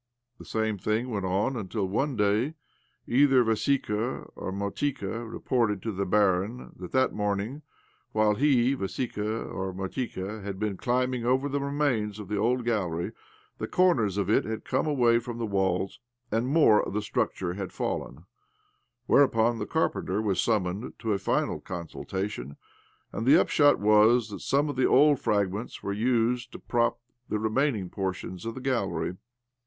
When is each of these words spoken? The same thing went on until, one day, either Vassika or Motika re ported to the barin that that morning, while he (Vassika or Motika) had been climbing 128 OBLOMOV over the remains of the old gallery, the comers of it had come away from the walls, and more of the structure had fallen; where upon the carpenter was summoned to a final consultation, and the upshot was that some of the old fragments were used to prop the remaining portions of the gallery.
The 0.39 0.45
same 0.45 0.79
thing 0.79 1.11
went 1.11 1.27
on 1.27 1.55
until, 1.55 1.87
one 1.87 2.15
day, 2.15 2.55
either 3.05 3.43
Vassika 3.43 4.27
or 4.35 4.51
Motika 4.51 5.31
re 5.31 5.37
ported 5.37 5.83
to 5.83 5.91
the 5.91 6.07
barin 6.07 6.71
that 6.77 6.91
that 6.93 7.13
morning, 7.13 7.61
while 8.11 8.33
he 8.33 8.75
(Vassika 8.75 9.19
or 9.45 9.71
Motika) 9.73 10.41
had 10.41 10.57
been 10.57 10.75
climbing 10.75 11.21
128 11.21 11.23
OBLOMOV 11.29 11.31
over 11.35 11.49
the 11.49 11.59
remains 11.63 12.17
of 12.17 12.29
the 12.29 12.35
old 12.37 12.65
gallery, 12.65 13.11
the 13.59 13.67
comers 13.67 14.17
of 14.17 14.27
it 14.27 14.43
had 14.43 14.65
come 14.65 14.87
away 14.87 15.19
from 15.19 15.37
the 15.37 15.45
walls, 15.45 15.99
and 16.31 16.47
more 16.47 16.81
of 16.81 16.93
the 16.93 17.03
structure 17.03 17.53
had 17.53 17.71
fallen; 17.71 18.25
where 19.05 19.21
upon 19.21 19.59
the 19.59 19.67
carpenter 19.67 20.19
was 20.19 20.41
summoned 20.41 20.93
to 20.97 21.13
a 21.13 21.19
final 21.19 21.59
consultation, 21.61 22.57
and 23.13 23.27
the 23.27 23.39
upshot 23.39 23.77
was 23.79 24.29
that 24.29 24.39
some 24.39 24.67
of 24.67 24.75
the 24.75 24.87
old 24.87 25.19
fragments 25.19 25.83
were 25.83 25.93
used 25.93 26.51
to 26.51 26.57
prop 26.57 26.99
the 27.29 27.37
remaining 27.37 27.87
portions 27.87 28.47
of 28.47 28.55
the 28.55 28.61
gallery. 28.61 29.15